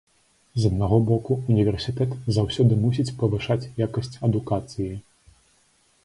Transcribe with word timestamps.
З 0.61 0.69
аднаго 0.69 0.97
боку, 1.09 1.35
універсітэт 1.55 2.15
заўсёды 2.37 2.73
мусіць 2.85 3.13
павышаць 3.19 3.69
якасць 3.87 4.17
адукацыі. 4.29 4.89